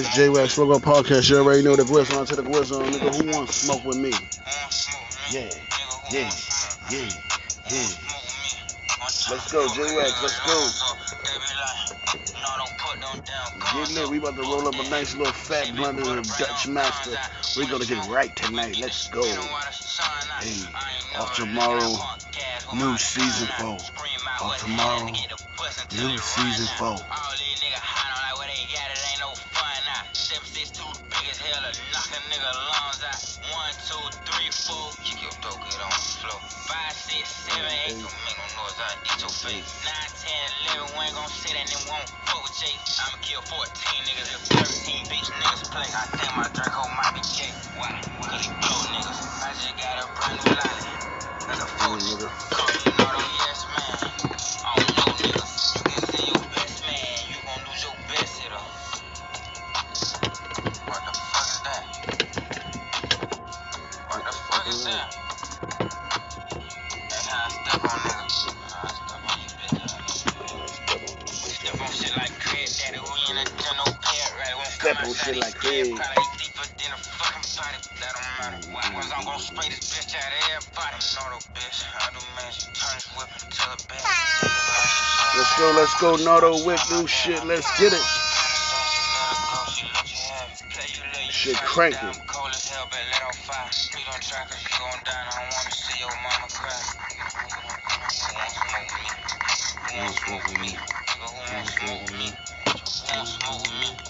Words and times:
It's 0.00 0.16
J 0.16 0.30
Wax 0.30 0.54
Smoke 0.54 0.76
Up 0.76 0.80
Podcast. 0.80 1.28
You 1.28 1.36
already 1.36 1.62
know 1.62 1.76
the 1.76 1.84
voice 1.84 2.10
on 2.14 2.24
to 2.24 2.34
the 2.34 2.40
on. 2.40 2.52
Nigga, 2.90 3.14
who 3.20 3.36
wants 3.36 3.54
smoke 3.54 3.84
with 3.84 3.98
me? 3.98 4.08
Yeah, 5.30 5.50
yeah, 6.10 6.30
yeah, 6.90 7.10
yeah. 7.68 7.88
Let's 9.28 9.52
go, 9.52 9.68
J 9.68 9.94
Wax. 9.94 10.22
Let's 10.22 10.40
go. 10.40 10.56
Getting 13.74 13.96
it. 13.98 14.08
We 14.08 14.16
about 14.16 14.36
to 14.36 14.42
roll 14.42 14.66
up 14.68 14.74
a 14.74 14.88
nice 14.88 15.14
little 15.14 15.34
fat 15.34 15.76
blunt 15.76 15.98
of 15.98 16.06
the 16.06 16.34
Dutch 16.38 16.66
Master. 16.66 17.18
We're 17.58 17.68
gonna 17.68 17.84
get 17.84 18.08
right 18.08 18.34
tonight. 18.34 18.78
Let's 18.80 19.06
go. 19.08 19.22
Hey, 20.40 20.64
off 21.18 21.36
tomorrow, 21.36 21.92
new 22.74 22.96
season 22.96 23.48
four. 23.58 23.76
Off 24.40 24.64
tomorrow, 24.64 25.10
new 25.92 26.16
season 26.16 26.66
four. 26.78 26.96
Seven, 37.90 37.98
eight. 37.98 38.06
Don't 38.06 38.24
make 38.24 38.38
no 38.38 38.46
noise, 38.62 38.78
I 38.78 38.90
eat 39.02 39.20
your 39.20 39.30
face. 39.34 39.70
Nine, 39.84 40.12
ten, 40.14 40.46
eleven, 40.62 40.86
we 40.94 41.00
ain't 41.06 41.14
gon' 41.14 41.28
sit 41.30 41.54
and 41.56 41.68
it 41.70 41.82
won't 41.90 42.08
fuck 42.26 42.42
with 42.42 42.54
Jay. 42.54 42.74
I'ma 43.02 43.18
kill 43.22 43.42
14 43.42 44.06
niggas 44.06 44.30
if 44.30 44.42
13 44.46 45.06
bitch 45.10 45.28
niggas 45.42 45.64
play. 45.70 45.88
I 45.90 46.06
think 46.14 46.30
my 46.36 46.46
Draco 46.54 46.82
might 46.94 47.14
be 47.14 47.22
gay. 47.34 47.50
Why? 47.74 47.90
Cause 48.22 48.46
he 48.46 48.50
blow 48.62 48.82
niggas. 48.94 49.42
I 49.42 49.50
just 49.54 49.74
got 49.78 49.94
a 49.98 50.06
brand 50.14 50.36
new 50.38 50.50
lolly. 50.54 50.94
That's 51.46 51.60
a 51.62 51.66
fuck 51.66 51.98
nigga. 51.98 52.28
Call 52.54 52.70
me 52.70 52.84
Nardo, 52.98 53.22
yes 53.42 53.60
man. 53.74 53.98
I 54.62 54.70
don't 54.78 54.92
know 54.96 55.10
niggas. 55.26 55.54
You 55.74 55.82
can 55.90 56.02
send 56.06 56.26
your 56.30 56.42
best 56.54 56.76
man. 56.86 57.14
You 57.30 57.38
gon' 57.42 57.62
lose 57.66 57.82
your 57.82 57.96
best 58.06 58.32
hitter. 58.38 58.64
What 60.86 61.02
the 61.06 61.14
fuck 61.18 61.48
is 61.50 61.60
that? 61.66 61.84
What 64.08 64.24
the 64.24 64.32
fuck 64.32 64.66
is 64.68 64.84
that? 64.84 65.19
Body. 74.94 75.14
That 78.00 78.12
don't 78.14 78.32
matter. 78.38 78.60
Why? 78.72 78.82
I'm 79.16 79.24
gon' 79.26 79.40
spray 79.40 79.68
this 79.70 79.84
bitch 79.92 80.14
out 80.16 80.32
of 80.32 80.42
everybody. 80.56 80.98
Know 81.16 81.26
the 81.36 81.40
bitch. 81.58 81.78
I 81.94 82.10
do 82.14 82.20
magic. 82.36 82.72
Turn 82.74 82.94
this 82.96 83.08
whip 83.16 83.30
into 83.42 83.62
a 83.70 83.78
bag. 83.88 84.06
Let's 85.36 85.52
go, 85.58 85.72
let's 85.76 85.94
go, 86.00 86.16
Nardo 86.24 86.66
Wick, 86.66 86.80
new 86.92 87.06
shit. 87.06 87.44
Let's 87.46 87.68
get 87.80 87.92
it. 87.92 88.02
Shit 91.30 91.56
cranking. 91.58 92.14
Cold 92.26 92.50
as 92.54 92.68
hell, 92.68 92.86
but 92.90 93.00
let 93.12 93.22
off 93.24 93.36
fire. 93.36 93.70
Please 93.92 94.06
don't 94.06 94.22
try, 94.22 94.44
cause 94.48 94.62
you 94.64 94.70
gon' 94.78 95.00
die. 95.04 95.12
and 95.12 95.30
I 95.30 95.40
wanna 95.56 95.72
see 95.72 95.98
your 96.00 96.14
mama 96.22 96.48
cry. 96.52 96.82
Who 98.16 99.98
won't 99.98 100.16
smoke 100.16 100.46
with 100.48 100.60
me? 100.60 100.72
Won't 101.52 101.68
smoke 101.68 102.02
with 102.02 102.18
me? 102.18 102.30
Won't 103.14 103.28
smoke 103.28 103.62
with 103.62 103.72
me? 103.80 104.09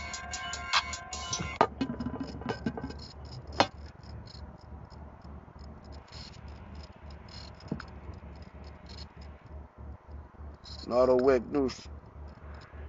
Nardo 10.91 11.15
Wick 11.15 11.49
news. 11.49 11.87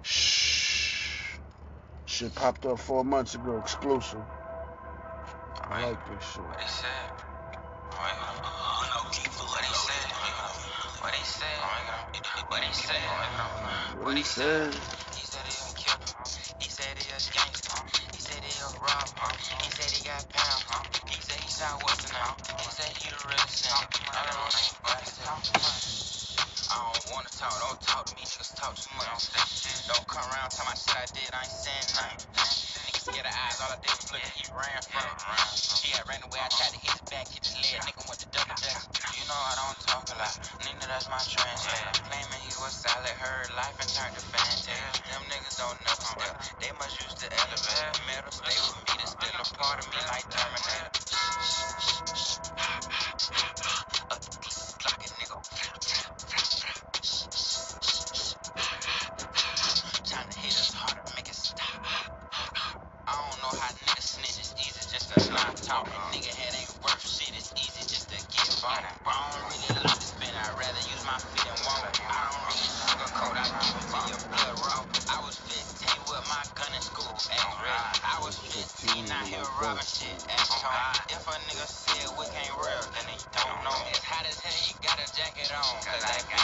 Shh. 0.03 1.39
Shit 2.05 2.35
popped 2.35 2.67
up 2.67 2.81
four 2.81 3.05
months 3.05 3.37
ago, 3.37 3.59
exclusive. 3.59 4.25
I 5.71 5.87
like 5.87 6.09
this 6.11 6.25
shit. 6.25 6.43
What 6.43 6.59
he 6.59 6.67
said? 6.67 7.13
What 10.99 11.15
he 11.15 11.25
said? 11.25 11.47
What 12.49 12.65
he 12.65 12.65
said? 12.65 12.65
What 12.65 12.65
he 12.65 12.73
said? 12.73 12.99
What 14.03 14.17
he 14.17 14.25
said? 14.25 14.75
He 15.15 15.25
said 15.25 15.47
he 15.47 15.87
a. 15.87 15.95
He 16.59 16.71
said 16.71 16.99
he 16.99 17.07
a 17.07 17.19
gangster. 17.31 17.79
He 18.13 18.19
said 18.19 18.43
he 18.43 18.51
a 18.63 18.69
robber. 18.83 19.31
He 19.63 19.71
said 19.71 19.91
he 19.95 20.03
got 20.03 20.29
pounds. 20.31 20.99
He 21.07 21.23
said 21.23 21.39
he 21.39 21.49
shot 21.49 21.79
what's 21.85 22.03
the? 22.03 22.19
He 22.59 22.67
said 22.67 22.97
he 22.99 23.11
the 23.11 23.29
realest 23.29 23.65
nigga. 23.65 24.11
I 24.11 24.27
don't 24.27 25.55
know. 25.63 26.22
I 26.73 26.89
don't 26.89 27.13
wanna 27.13 27.29
talk, 27.37 27.53
don't 27.61 27.81
talk 27.85 28.07
to 28.09 28.17
me, 28.17 28.25
niggas 28.25 28.57
talk 28.57 28.73
too 28.81 28.89
much. 28.97 29.29
Don't 29.93 30.07
come 30.09 30.25
around, 30.25 30.49
tell 30.57 30.65
my 30.65 30.73
shit 30.73 30.97
I 30.97 31.05
did, 31.13 31.29
I 31.37 31.45
ain't 31.45 31.53
saying 31.53 31.89
nothing. 32.01 32.33
Niggas 32.89 33.05
scared 33.13 33.29
of 33.29 33.35
eyes, 33.37 33.61
all 33.61 33.73
I 33.77 33.79
did 33.85 33.93
was 33.93 34.09
look 34.09 34.25
and 34.25 34.37
he 34.41 34.49
ran 34.57 34.81
from. 34.89 35.05
He 35.85 35.93
had 35.93 36.09
ran 36.09 36.25
away, 36.25 36.41
I 36.41 36.49
tried 36.49 36.73
to 36.73 36.81
hit 36.81 36.93
his 36.97 37.05
back, 37.13 37.29
hit 37.29 37.45
his 37.45 37.57
leg, 37.61 37.85
nigga 37.85 38.03
went 38.09 38.21
to 38.25 38.29
double 38.33 38.57
on, 85.63 85.77
cause 85.85 86.03
I 86.03 86.21
got 86.31 86.42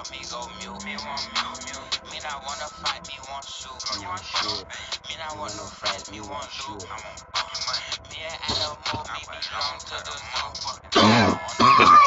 wanna 0.00 0.16
me 0.16 0.24
go 0.30 0.40
mute, 0.60 0.84
me 0.84 0.96
want 0.96 1.28
mute, 1.36 1.60
mute. 1.68 2.12
Me 2.12 2.18
not 2.24 2.40
wanna 2.40 2.68
fight, 2.80 3.04
me 3.04 3.16
want 3.28 3.44
shoot, 3.44 3.76
me 3.98 4.06
want 4.06 4.24
shoot. 4.24 4.64
Me 5.08 5.14
not 5.20 5.36
want 5.36 5.52
no 5.56 5.64
friends, 5.64 6.10
me 6.10 6.20
want 6.20 6.48
loot, 6.68 6.84
I 6.88 6.96
want 7.04 7.20
bump 7.36 7.52
money. 7.68 7.92
Me 8.08 8.24
and 8.24 8.40
animal, 8.48 9.04
me 9.12 9.20
belong 9.28 9.76
to 9.84 9.96
the 10.00 10.16
zoo. 10.16 10.56
I 10.60 11.36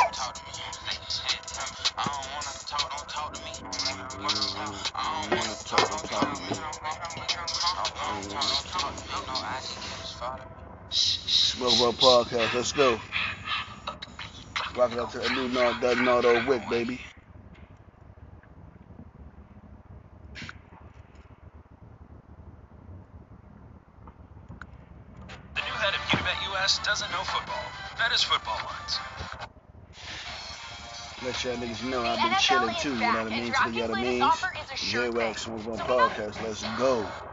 talk 0.09 0.33
to 0.33 0.41
me, 0.41 0.53
say 0.57 0.97
shit 1.05 1.37
to 1.45 1.61
me. 1.61 1.85
I 1.93 2.09
don't 2.09 2.33
wanna 2.33 2.53
talk, 2.65 2.89
don't 2.89 3.09
talk 3.09 3.29
to 3.33 3.41
me. 3.45 3.53
I 3.53 3.69
don't 3.69 4.17
wanna 5.29 5.53
talk, 5.61 5.85
don't 5.89 6.05
talk 6.09 6.33
to 6.33 6.41
me. 6.41 6.49
I 6.49 6.65
don't 6.65 6.81
wanna 6.81 6.97
talk, 7.69 7.93
don't 7.93 8.73
talk 8.73 8.95
to 8.95 9.05
me. 9.05 9.21
No, 9.21 9.37
I 9.37 9.61
just 9.61 9.77
get 9.85 10.01
his 10.01 10.13
father. 10.17 10.45
Smoke 10.89 11.93
Up 11.93 11.95
Podcast. 12.01 12.53
Let's 12.55 12.71
go. 12.71 12.99
Rocking 14.75 14.99
up 14.99 15.11
to 15.11 15.21
a 15.21 15.29
new 15.29 15.47
Nard, 15.49 15.81
that 15.81 15.97
Nardo 15.99 16.47
Wick, 16.47 16.67
baby. 16.69 16.99
The 26.83 27.07
new 27.07 27.23
head 28.13 28.35
of 28.35 28.43
Unibet 28.43 28.53
US 28.53 28.53
doesn't 28.53 28.53
know 28.53 28.53
football. 28.53 28.59
That 28.59 28.59
is 28.59 28.59
football 28.59 28.59
lines. 28.65 28.99
Let 31.23 31.43
y'all 31.43 31.55
niggas 31.57 31.83
know 31.89 32.03
I've 32.03 32.21
been 32.21 32.35
chilling 32.39 32.75
too, 32.75 32.93
you 32.93 32.99
know 32.99 33.07
what 33.07 33.27
I 33.27 33.29
mean? 33.29 33.53
To 33.53 33.71
the 33.71 33.81
other 33.81 33.95
means. 33.95 34.45
J-Wax 34.75 35.47
on 35.47 35.59
podcast. 35.59 36.43
Let's 36.43 36.63
go. 36.77 37.32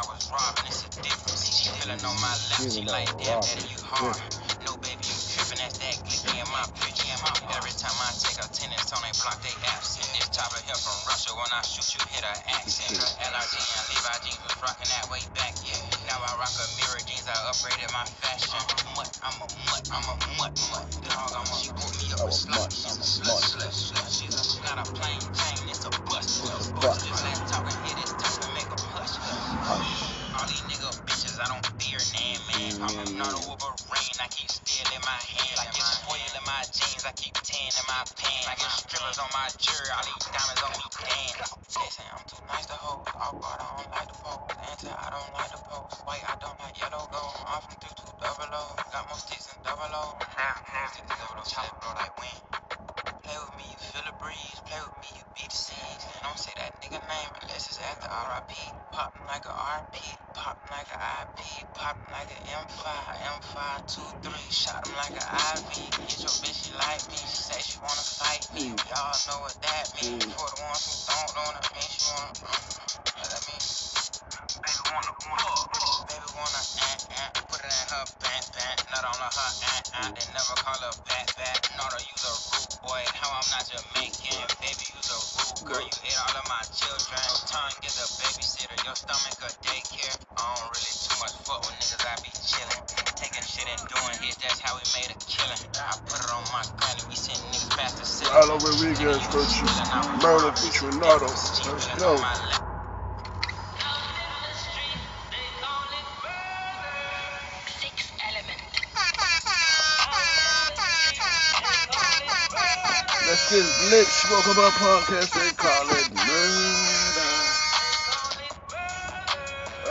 I 0.00 0.02
was 0.08 0.32
robbing, 0.32 0.64
it's 0.64 0.80
a 0.80 0.90
difference. 1.04 1.44
She 1.44 1.68
feeling 1.76 2.00
on 2.00 2.16
my 2.24 2.32
lap, 2.32 2.64
she 2.64 2.88
like, 2.88 3.12
damn, 3.20 3.44
daddy, 3.44 3.68
you 3.68 3.76
hard. 3.84 4.16
No, 4.64 4.72
baby, 4.80 4.96
you 5.04 5.12
trippin', 5.12 5.60
that's 5.60 5.76
that 5.76 6.00
glicky 6.08 6.40
in 6.40 6.48
my 6.48 6.64
picture. 6.80 7.12
Every 7.52 7.74
time 7.76 7.92
I 8.00 8.08
take 8.16 8.40
attendance 8.40 8.96
on 8.96 9.04
they 9.04 9.12
block, 9.20 9.36
they 9.44 9.52
absent. 9.76 10.08
This 10.16 10.32
chopper 10.32 10.56
here 10.64 10.80
from 10.80 10.96
Russia, 11.04 11.36
when 11.36 11.52
I 11.52 11.60
shoot 11.68 11.84
you, 11.92 12.00
hit 12.16 12.24
a 12.24 12.32
accent. 12.48 12.96
LRG 12.96 13.54
and 13.60 13.84
Levi 13.92 14.16
jeans 14.24 14.40
was 14.40 14.56
rockin' 14.64 14.88
that 14.88 15.04
way 15.12 15.20
back, 15.36 15.52
yeah. 15.68 15.76
Now 16.08 16.16
I 16.24 16.32
rock 16.40 16.56
a 16.56 16.64
mirror 16.80 17.04
jeans, 17.04 17.28
I 17.28 17.36
upgraded 17.52 17.92
my 17.92 18.08
fashion. 18.24 18.56
Mutt, 18.96 19.12
I'm 19.20 19.36
a 19.36 19.46
mutt, 19.68 19.84
I'm 19.92 20.06
a 20.08 20.14
mutt, 20.40 20.56
mutt. 20.72 20.84
Dog, 21.04 21.28
I'm 21.36 21.44
a, 21.44 21.54
she 21.60 21.68
put 21.76 21.92
me 22.00 22.08
up 22.16 22.24
a 22.24 22.32
slut. 22.32 22.72
She's 22.72 22.96
a 22.96 23.04
slut, 23.04 23.36
slut, 23.52 23.68
slut. 23.68 24.08
She's 24.08 24.32
a, 24.32 24.44
not 24.64 24.80
a 24.80 24.86
plain 24.96 25.20
Strippers 39.10 39.26
on 39.26 39.34
my 39.34 39.50
jury, 39.58 39.90
all 39.90 40.06
these 40.06 40.22
diamonds 40.30 40.62
on 40.62 40.70
me, 40.70 40.86
damn. 41.02 41.42
Say 41.66 42.06
I'm 42.14 42.22
too 42.30 42.46
nice 42.46 42.66
to 42.70 42.78
hold. 42.78 43.02
Off 43.10 43.34
guard, 43.42 43.58
I 43.58 43.66
don't 43.74 43.90
like 43.90 44.06
the 44.06 44.14
pose. 44.22 44.54
Answer, 44.70 44.94
I 44.94 45.10
don't 45.10 45.32
like 45.34 45.50
the 45.50 45.58
pose. 45.66 45.98
White, 46.06 46.22
I 46.30 46.38
don't 46.38 46.54
like 46.62 46.78
yellow 46.78 47.10
gold. 47.10 47.34
I'm 47.42 47.58
from 47.58 47.74
2 47.74 47.90
2 47.90 48.06
double 48.22 48.54
O. 48.54 48.62
Got 48.78 49.10
more 49.10 49.18
sticks 49.18 49.50
than 49.50 49.58
double 49.66 49.90
O. 49.90 50.14
Sticks 50.94 51.10
double 51.10 51.42
O, 51.42 51.42
chop 51.42 51.74
blow 51.82 51.90
like 51.98 52.14
wind. 52.22 52.38
Play 53.26 53.34
with 53.34 53.54
me, 53.58 53.66
you 53.74 53.78
feel 53.82 54.06
the 54.06 54.14
breeze. 54.22 54.58
Play 54.62 54.78
with 54.78 54.94
me, 55.02 55.10
you 55.18 55.24
beat 55.34 55.50
the 55.50 55.58
scenes. 55.58 56.02
And 56.06 56.30
don't 56.30 56.38
say 56.38 56.54
that 56.54 56.70
nigga 56.78 57.02
name 57.02 57.30
unless 57.42 57.66
it's 57.66 57.82
after 57.82 58.06
RIP. 58.06 58.54
Poppin' 58.94 59.26
like 59.26 59.42
a 59.42 59.50
RP, 59.50 59.98
poppin' 60.34 60.70
like 60.70 60.90
a 60.92 61.00
IP, 61.22 61.66
pop 61.74 61.96
like 62.12 62.30
a 62.30 62.40
M5, 62.50 62.86
M5, 63.38 63.58
2, 64.22 64.30
3. 64.30 64.32
Shot 64.50 64.86
him 64.86 64.94
like 64.96 65.14
an 65.16 65.26
IV. 65.26 65.70
Get 66.06 66.22
your 66.22 66.34
bitch, 66.42 66.58
she 66.66 66.72
like 66.74 67.02
me. 67.10 67.18
She 67.18 67.40
say 67.48 67.60
she 67.62 67.78
wanna 67.80 68.04
fight 68.04 68.46
me. 68.54 68.70
Mm. 68.70 68.90
Y'all 68.90 69.18
know 69.28 69.40
what 69.42 69.56
that 69.62 69.86
means. 70.02 70.24
Mm. 70.26 70.32
For 70.34 70.48
the 70.56 70.62
ones 70.62 70.84
who 70.86 70.94
don't 71.10 71.30
know 71.36 71.46
what 71.54 71.69
I 95.10 95.98
put 96.06 96.20
it 96.20 96.30
on 96.30 96.44
my. 96.52 96.62
We 97.08 97.16
send 97.16 97.42
niggas 97.50 97.76
past 97.76 97.98
the 97.98 98.04
city. 98.04 98.30
Aloe 98.30 98.58
Rodriguez 98.58 99.26
versus 99.34 99.74
Murder 100.22 100.54
featuring 100.54 101.00
Nardo. 101.00 101.26
Let's 101.26 101.88
go. 101.98 102.22
Let's 113.26 113.50
get 113.50 113.66
lit. 113.90 114.06
Smoke 114.06 114.46
about 114.46 114.72
podcast. 114.78 115.34
They 115.34 115.50
call 115.58 115.90
it 115.90 116.06
murder. 116.14 117.30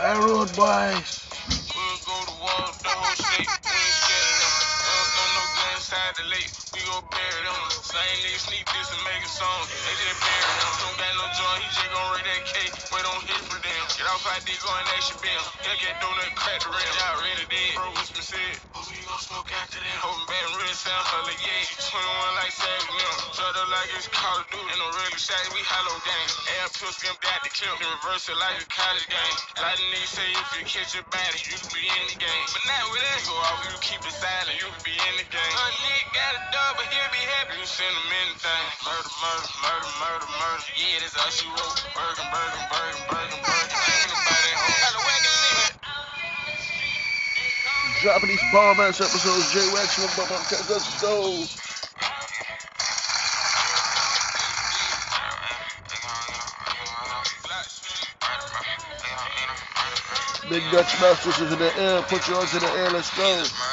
Railroad 0.00 0.56
boys. 0.56 1.29
Same 7.90 8.20
nigga 8.22 8.38
sneak 8.38 8.66
this 8.70 8.88
and 8.94 9.02
make 9.02 9.24
a 9.26 9.32
song. 9.34 9.62
They 9.66 9.94
just 9.98 10.18
bury 10.22 10.54
them. 10.62 10.72
Don't 10.78 10.98
got 11.02 11.12
no 11.18 11.26
joint. 11.34 11.60
He 11.66 11.68
just 11.74 11.90
gon' 11.90 12.08
rate 12.14 12.28
that 12.30 12.42
cake. 12.46 12.74
Wait 12.94 13.02
on 13.02 13.20
hit 13.26 13.42
for 13.50 13.58
them. 13.58 13.82
Get 13.98 14.06
off 14.14 14.22
our 14.30 14.38
dick 14.46 14.62
going 14.62 14.86
action 14.94 15.18
bill. 15.18 15.44
He'll 15.66 15.80
get 15.82 15.98
donut 15.98 16.30
crack 16.38 16.62
the 16.62 16.70
rim. 16.70 16.86
Y'all 17.02 17.18
ready 17.18 17.46
dead. 17.50 17.74
Bro, 17.74 17.90
what's 17.98 18.14
been 18.14 18.22
said? 18.22 18.54
Smoke 19.20 19.52
after 19.52 19.76
them. 19.76 19.98
Hoping 20.00 20.24
back 20.32 20.48
real 20.56 20.72
sound 20.72 21.04
hella 21.12 21.34
yeah. 21.44 21.60
21 21.76 22.40
like 22.40 22.56
Savage 22.56 22.88
them. 22.88 23.16
Shut 23.36 23.52
up 23.52 23.68
like 23.68 23.92
it's 23.92 24.08
Call 24.08 24.40
of 24.40 24.48
Duty. 24.48 24.64
Ain't 24.64 24.80
no 24.80 24.88
really 24.96 25.20
shot. 25.20 25.44
We 25.52 25.60
hollow 25.60 25.92
gang. 26.08 26.28
Air 26.56 26.72
pill 26.72 26.88
skimped 26.88 27.20
out 27.28 27.44
the 27.44 27.52
clip. 27.52 27.68
Then 27.84 27.92
reverse 28.00 28.32
it 28.32 28.38
like 28.40 28.56
a 28.56 28.66
college 28.72 29.04
game. 29.12 29.36
Lot 29.60 29.76
of 29.76 29.84
niggas 29.92 30.12
say 30.16 30.24
if 30.24 30.48
you 30.56 30.64
catch 30.64 30.96
your 30.96 31.04
body, 31.12 31.36
you 31.36 31.52
can 31.52 31.68
be 31.68 31.84
in 31.84 32.04
the 32.08 32.16
game. 32.16 32.46
But 32.48 32.64
not 32.64 32.84
with 32.88 33.04
that. 33.04 33.20
Go 33.28 33.36
off, 33.44 33.60
you 33.68 33.76
keep 33.84 34.00
it 34.00 34.16
silent. 34.16 34.56
You 34.56 34.72
can 34.72 34.82
be 34.88 34.96
in 34.96 35.14
the 35.20 35.28
game. 35.28 35.52
A 35.52 35.66
nigga 35.68 36.04
got 36.16 36.32
a 36.40 36.42
dub, 36.48 36.72
but 36.80 36.88
he'll 36.88 37.12
be 37.12 37.20
happy. 37.36 37.60
You 37.60 37.68
send 37.68 37.92
him 37.92 38.08
anything. 38.24 38.64
Murder, 38.88 39.12
murder, 39.20 39.50
murder, 39.60 39.90
murder, 40.00 40.28
murder. 40.32 40.64
Yeah, 40.80 40.96
that's 41.04 41.12
how 41.12 41.28
she 41.28 41.44
wrote. 41.44 41.76
Bergen, 41.92 42.24
Bergen, 42.32 42.64
Bergen, 42.72 43.04
Bergen, 43.04 43.40
Bergen. 43.44 43.68
Ain't 43.68 44.08
nobody 44.16 44.50
home. 44.56 44.80
Got 44.80 44.96
a 44.96 45.02
wagon 45.04 45.29
these 48.02 48.40
bomb 48.50 48.80
ass 48.80 49.00
episodes. 49.00 49.52
J 49.52 49.60
Wax 49.74 49.98
podcast. 49.98 50.70
Let's 50.70 51.02
go. 51.02 51.44
Big 60.48 60.62
Dutch 60.72 61.00
Masters 61.00 61.40
is 61.40 61.52
in 61.52 61.58
the 61.58 61.76
air. 61.78 62.02
Put 62.02 62.26
yours 62.26 62.54
in 62.54 62.60
the 62.60 62.70
air. 62.72 62.90
Let's 62.90 63.14
go. 63.16 63.69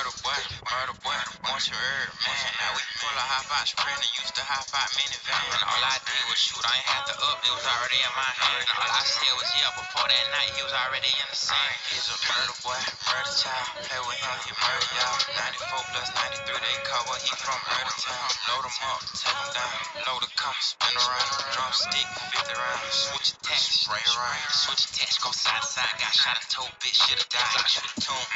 To 4.48 4.54
hop 4.56 4.92
minivan. 4.96 5.60
All 5.68 5.84
I 5.84 6.00
did 6.08 6.24
was 6.32 6.40
shoot, 6.40 6.64
I 6.64 6.72
ain't 6.80 6.88
had 6.88 7.04
to 7.12 7.16
up, 7.20 7.44
it 7.44 7.52
was 7.52 7.68
already 7.68 8.00
in 8.00 8.14
my 8.16 8.32
hand. 8.32 8.64
All 8.80 8.88
I 8.88 9.04
said 9.04 9.36
was 9.36 9.52
yeah, 9.60 9.76
before 9.76 10.08
that 10.08 10.26
night, 10.32 10.52
he 10.56 10.64
was 10.64 10.72
already 10.72 11.12
in 11.12 11.28
the 11.28 11.36
sand. 11.36 11.76
He's 11.92 12.08
a 12.08 12.16
murder 12.32 12.56
boy, 12.64 12.80
murder 12.80 13.34
child. 13.36 13.68
Play 13.84 14.00
with 14.08 14.20
him, 14.24 14.38
he 14.48 14.52
murder 14.56 14.88
y'all. 14.96 15.20
94 15.68 15.92
plus 15.92 16.08
93, 16.16 16.64
they 16.64 16.76
cover, 16.88 17.16
he 17.20 17.32
from 17.36 17.60
murder 17.60 17.96
town. 18.00 18.28
Load 18.48 18.64
him 18.64 18.78
up, 18.88 19.02
take 19.20 19.36
him 19.36 19.52
down. 19.52 19.80
Load 20.08 20.22
the 20.24 20.32
cup, 20.40 20.56
spin 20.64 20.96
around. 20.96 21.30
Drum 21.52 21.72
stick, 21.76 22.08
50 22.08 22.56
round. 22.56 22.84
Switch 22.88 23.30
attacks, 23.36 23.84
spray 23.84 24.04
around. 24.16 24.48
Switch 24.48 24.84
attacks, 24.88 25.20
go 25.20 25.30
side 25.36 25.60
to 25.60 25.68
side. 25.68 25.92
Got 26.00 26.16
shot 26.16 26.40
and 26.40 26.48
told, 26.48 26.72
bitch, 26.80 26.96
shoulda 26.96 27.28
died. 27.28 27.52
I 27.52 27.68
shoot 27.68 27.84
a 27.84 27.94
tune, 28.00 28.28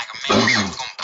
like 0.00 0.10
a 0.12 0.18
man, 0.32 0.72
gon' 0.80 0.95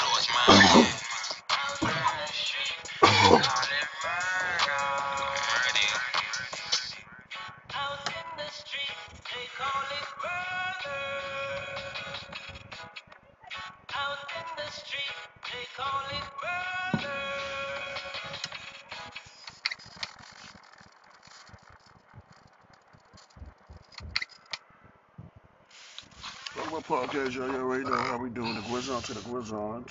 Welcome 26.54 26.82
to 26.82 26.88
podcast, 26.88 27.34
y'all. 27.34 27.48
You 27.48 27.56
already 27.56 27.84
know 27.84 27.96
how 27.96 28.18
we 28.18 28.28
doing. 28.28 28.54
The 28.54 28.60
Grizzon 28.62 29.00
to 29.00 29.14
the 29.14 29.20
Grizzons. 29.20 29.90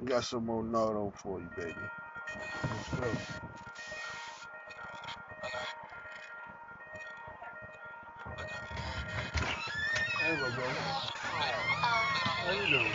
We 0.00 0.06
got 0.08 0.24
some 0.24 0.46
more 0.46 0.64
Nardo 0.64 1.12
for 1.14 1.38
you, 1.38 1.48
baby. 1.56 1.72
Let's 2.64 2.88
go. 2.96 3.12
Hey, 10.18 10.32
my 10.32 10.50
brother. 10.50 10.74
How 12.34 12.52
you 12.52 12.70
doing? 12.70 12.92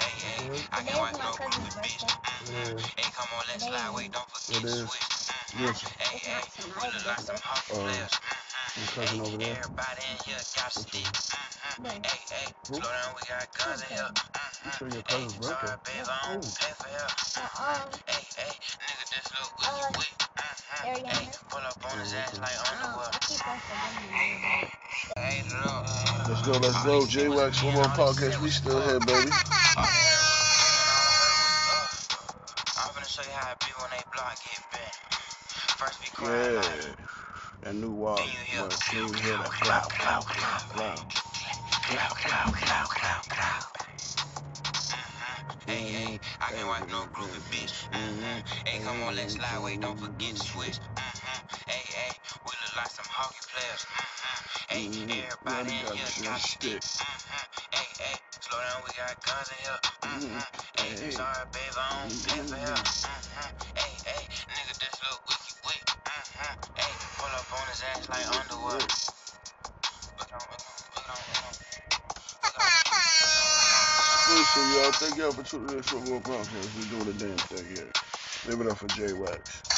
Hey, 0.00 0.48
hey, 0.50 0.62
I 0.72 0.82
can 0.82 0.98
watch 0.98 1.12
no 1.12 1.20
bitch. 1.20 2.02
Yeah. 2.50 2.78
Hey, 2.96 3.12
come 3.14 3.28
on, 3.38 3.44
let's 3.48 3.64
slide. 3.64 3.94
Wait, 3.94 4.10
don't 4.10 4.28
forget 4.28 4.62
to 4.62 4.68
switch. 4.68 5.11
Yes. 5.58 5.84
Hey, 6.00 6.16
hey, 6.16 6.40
we 6.64 6.72
like 7.04 7.20
some 7.20 7.36
hockey 7.36 7.74
Uh, 7.76 7.84
players. 7.84 8.12
Your 8.72 8.88
cousin 8.96 9.20
over 9.20 9.36
there. 9.36 9.56
Everybody 9.60 10.00
in 10.08 10.16
here 10.24 10.40
got 10.56 10.72
stick. 10.72 11.04
Hey, 11.84 12.00
hey, 12.32 12.46
slow 12.64 12.80
down, 12.80 13.12
we 13.12 13.22
got 13.28 13.52
guns 13.52 13.82
in 13.84 13.96
here. 13.96 14.08
You 14.64 14.70
sure 14.72 14.88
your 14.88 15.02
Hey, 15.08 15.28
sorry, 15.28 15.76
babe, 15.84 16.08
I 16.08 16.32
don't 16.32 16.40
Oh. 16.40 16.56
pay 16.56 16.72
for 16.72 16.88
help. 16.88 17.12
Hey, 18.08 18.24
hey, 18.32 18.52
nigga, 18.80 19.04
this 19.12 19.28
look 19.36 19.52
wiki 19.60 19.98
wit. 20.00 20.12
Hey, 20.88 21.28
pull 21.50 21.60
up 21.60 21.84
on 21.84 21.98
his 22.00 22.12
ass 22.14 22.32
like 22.40 22.56
underwear. 22.72 23.12
Hey, 25.20 25.44
look. 25.52 25.84
Let's 26.28 26.42
go, 26.48 26.52
let's 26.64 26.80
go. 26.84 27.04
J 27.04 27.28
Wax 27.28 27.62
one 27.62 27.74
more 27.74 27.84
Podcast. 27.92 28.40
We 28.40 28.48
still 28.50 28.80
here, 28.80 29.00
baby. 29.00 29.30
Yeah. 36.22 36.62
That 37.62 37.74
new 37.74 37.92
wall. 37.92 38.16
Then 38.16 38.26
you 38.26 38.32
hear- 38.46 38.62
Boy, 38.62 38.68
can 38.90 38.98
you 39.08 39.12
hear 39.22 39.38
that? 39.38 39.50
Cloud, 39.50 39.88
cloud, 39.90 40.24
cloud, 40.26 40.62
cloud. 40.70 40.98
Cloud, 41.82 42.16
cloud, 42.16 42.54
cloud, 42.54 42.88
cloud, 42.88 43.24
cloud. 43.28 43.62
Mm-hmm. 44.86 45.70
hey, 45.70 45.84
hey, 45.92 46.20
I 46.40 46.52
can 46.52 46.66
wipe 46.68 46.88
no 46.90 47.06
groupie 47.12 47.42
bitch. 47.50 47.88
Mhm. 47.90 48.42
Hey, 48.66 48.78
come 48.84 49.02
on, 49.02 49.16
let's 49.16 49.34
slide, 49.34 49.58
wait, 49.64 49.80
don't 49.80 49.98
forget 49.98 50.36
to 50.36 50.42
mm-hmm. 50.42 50.58
switch. 50.58 50.78
Mm-hmm. 50.78 51.56
Hey, 51.66 51.82
hey, 51.96 52.12
we 52.46 52.50
look 52.62 52.76
like 52.76 52.90
some 52.90 53.06
hockey 53.10 53.42
players. 53.50 53.86
Hey, 54.68 54.86
Mhm. 54.88 55.24
everybody 55.26 55.70
in 55.72 55.76
here 55.78 55.94
your 55.94 56.24
got 56.24 56.40
stick. 56.40 56.82
stick. 56.82 57.02
Hey, 57.72 57.88
hey, 57.98 58.16
slow 58.40 58.58
down, 58.58 58.82
we 58.86 58.90
got 58.94 59.14
guns 59.26 59.50
in 59.50 59.58
here. 59.62 59.80
Mhm. 60.06 60.44
Hey, 60.78 61.04
Hey. 61.06 61.10
sorry, 61.10 61.46
babe, 61.52 61.76
I 61.78 62.08
don't 62.08 62.24
pay 62.26 62.42
for 62.48 62.56
help. 62.56 62.86
Hey, 63.76 63.92
hey, 64.06 64.22
nigga, 64.54 64.74
this 64.78 65.00
look 65.10 65.20
wit. 65.28 65.41
Hey, 66.76 66.92
pull 67.16 67.26
up 67.32 67.52
on 67.52 67.68
his 67.68 67.82
ass 67.88 68.08
like. 68.10 68.26
Listen, 74.28 74.72
y'all. 74.74 74.92
Thank 74.92 75.16
y'all 75.16 75.32
for 75.32 75.42
tuning 75.42 75.70
in 75.70 75.76
to 75.76 75.82
Football 75.82 76.20
Podcast. 76.20 76.68
We're 76.76 76.98
doing 76.98 77.16
the 77.16 77.24
damn 77.24 77.36
thing 77.36 77.66
here. 77.76 77.92
Give 78.46 78.60
it 78.60 78.66
up 78.70 78.76
for 78.76 78.88
J 78.88 79.12
Wax. 79.14 79.71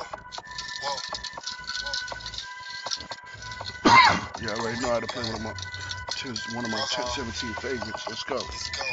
Whoa, 0.00 0.96
whoa. 1.82 1.94
You 4.40 4.48
already 4.50 4.80
know 4.80 4.90
how 4.90 5.00
to 5.00 5.08
play 5.08 5.24
one 5.24 5.36
of 5.36 5.42
my, 5.42 5.54
choose 6.16 6.46
one 6.54 6.64
of 6.64 6.70
my 6.70 6.82
10, 6.90 7.06
17 7.06 7.54
favorites. 7.54 8.08
Let's 8.08 8.24
go. 8.24 8.36
Let's 8.36 8.70
go. 8.70 8.84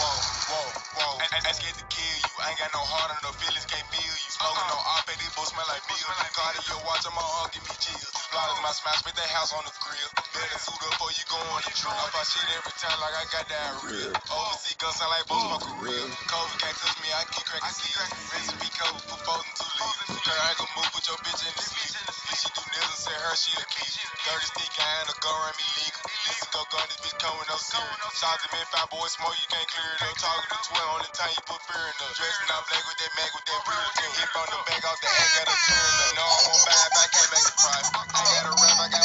whoa, 0.00 0.18
whoa, 0.50 0.68
whoa. 0.98 1.14
I, 1.22 1.38
I 1.46 1.52
scared 1.54 1.76
to 1.78 1.86
kill 1.90 2.04
you. 2.04 2.30
I 2.42 2.50
ain't 2.50 2.58
got 2.58 2.72
no 2.74 2.82
heart 2.82 3.10
and 3.14 3.20
no 3.22 3.32
feelings, 3.38 3.66
can't 3.66 3.86
feel 3.94 4.02
you. 4.02 4.30
Smoking 4.34 4.68
no 4.70 4.78
op, 4.78 5.06
these 5.06 5.34
boys 5.38 5.50
smell 5.54 5.66
like 5.70 5.84
beer. 5.86 6.06
Cartier 6.34 6.78
watch 6.86 7.06
on 7.06 7.14
my 7.14 7.22
arm, 7.42 7.50
give 7.54 7.62
me 7.66 7.74
chills. 7.78 8.10
Flawless 8.32 8.60
my 8.62 8.72
smash, 8.74 8.98
spit 9.04 9.14
that 9.16 9.30
house 9.30 9.54
on 9.54 9.62
the 9.66 9.74
grill. 9.82 10.23
Better 10.34 10.58
suit 10.58 10.74
up 10.82 10.90
before 10.90 11.14
you 11.14 11.24
go 11.30 11.38
on 11.54 11.62
the 11.62 11.70
trip. 11.78 11.94
I 11.94 12.10
fight 12.10 12.26
shit 12.26 12.42
every 12.58 12.74
time 12.74 12.98
like 12.98 13.14
I 13.14 13.24
got 13.30 13.44
diarrhea. 13.46 14.10
Overseas 14.34 14.74
guns 14.82 14.98
sound 14.98 15.14
like 15.14 15.26
both 15.30 15.46
my 15.46 15.58
career. 15.62 16.04
COVID 16.26 16.58
can't 16.58 16.74
touch 16.74 16.98
me, 16.98 17.08
I 17.14 17.22
keep 17.30 17.46
cracking 17.46 17.70
seals. 17.70 18.10
Recipe 18.34 18.70
cover 18.74 18.98
for 18.98 19.18
folding 19.22 19.54
two 19.54 19.70
leaves. 19.78 20.18
Girl, 20.26 20.34
I 20.34 20.52
gon' 20.58 20.70
move, 20.74 20.90
put 20.90 21.06
your 21.06 21.18
bitch 21.22 21.38
in 21.38 21.54
the 21.54 21.62
sleep. 21.62 21.94
If 22.34 22.34
she 22.42 22.48
do 22.50 22.62
nails, 22.66 22.98
say 22.98 23.14
her 23.14 23.34
she 23.38 23.54
a 23.54 23.64
keep. 23.70 23.94
Dirty 24.26 24.48
stick, 24.50 24.74
I 24.74 25.06
ain't 25.06 25.14
a 25.14 25.16
gun 25.22 25.36
around 25.38 25.54
me 25.54 25.66
legal. 25.78 26.02
Listen, 26.02 26.48
go 26.50 26.60
gun, 26.66 26.82
this 26.90 26.98
bitch 26.98 27.14
coming 27.22 27.46
no 27.46 27.56
serious. 27.62 28.18
Shots 28.18 28.42
of 28.42 28.50
men, 28.50 28.66
five 28.74 28.90
boys 28.90 29.14
smoke, 29.14 29.38
you 29.38 29.48
can't 29.54 29.68
clear 29.70 29.86
it 29.86 30.02
up. 30.02 30.18
Talking 30.18 30.50
to 30.50 30.58
12, 30.82 30.96
only 30.98 31.10
time 31.14 31.30
you 31.30 31.42
put 31.46 31.60
fear 31.62 31.78
in 31.78 31.94
up. 31.94 32.10
Dressing 32.10 32.50
out 32.50 32.64
black 32.66 32.82
with 32.90 32.98
that 32.98 33.12
mag 33.14 33.30
with 33.38 33.46
that 33.46 33.60
real 33.70 33.90
thing. 34.02 34.12
Hip 34.18 34.34
on 34.34 34.46
the 34.50 34.58
back 34.66 34.82
off 34.82 34.98
the 34.98 35.10
ass, 35.14 35.30
got 35.30 35.46
a 35.46 35.56
turn 35.62 35.94
up. 35.94 36.10
No, 36.18 36.24
I 36.26 36.38
won't 36.42 36.62
buy 36.66 36.74
it, 36.74 36.92
I 36.98 37.06
can't 37.14 37.30
make 37.30 37.46
it 37.46 37.56
private. 37.62 37.92
I 38.02 38.22
got 38.34 38.44
a 38.50 38.52
rap, 38.58 38.76
I 38.82 38.86
got 38.90 39.03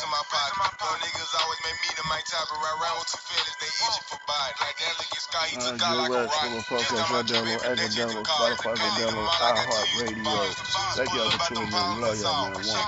the 0.00 0.06
racks 0.06 0.06
in 0.06 0.10
my 0.10 0.22
pocket. 0.30 0.78
Those 0.78 0.98
niggas 1.02 1.32
always 1.42 1.60
make 1.66 1.78
me 1.82 1.90
the 1.98 2.04
Mike 2.06 2.26
Tyson. 2.26 2.56
Right 2.58 2.76
around 2.78 2.96
with 3.02 3.08
two 3.10 3.18
fellas, 3.18 3.56
they 3.58 3.70
itching 3.70 4.06
for 4.06 4.20
body. 4.26 4.52
Like 4.62 4.78
that 4.78 4.94
Sky, 5.18 5.46
he 5.50 5.56
Uh, 5.58 5.60
took 5.60 5.82
out 5.82 5.96
like 5.98 6.10
a 6.10 6.22
rocket. 6.24 6.62
Football 6.64 6.78
Podcast. 6.78 7.10
Y'all 7.10 7.26
download 7.26 7.60
Anchor, 7.66 7.90
download 7.98 8.26
Spotify, 8.26 8.74
go 8.78 8.86
download 8.98 9.28
iHeartRadio. 9.38 10.54
Thank 10.94 11.14
y'all 11.14 11.30
for 11.30 11.46
tuning 11.48 11.68
in. 11.68 12.00
Love 12.00 12.20
y'all, 12.20 12.50
man. 12.50 12.66
One. 12.66 12.86